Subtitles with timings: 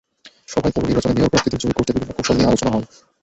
[0.47, 2.87] সভায় পৌর নির্বাচনে মেয়র প্রার্থীদের জয়ী করতে বিভিন্ন কৌশল নিয়ে আলোচনা হয়।